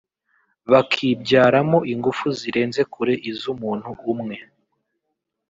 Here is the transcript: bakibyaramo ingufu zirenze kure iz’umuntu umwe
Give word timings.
bakibyaramo 0.71 1.79
ingufu 1.93 2.25
zirenze 2.39 2.81
kure 2.93 3.13
iz’umuntu 3.31 3.89
umwe 4.13 4.35